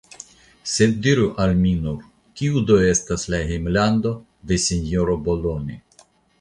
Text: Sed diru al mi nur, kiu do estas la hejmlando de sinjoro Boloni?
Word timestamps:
Sed 0.75 0.95
diru 1.07 1.27
al 1.45 1.53
mi 1.59 1.73
nur, 1.83 1.99
kiu 2.41 2.65
do 2.71 2.79
estas 2.95 3.27
la 3.35 3.43
hejmlando 3.53 4.17
de 4.53 4.61
sinjoro 4.67 5.23
Boloni? 5.31 5.81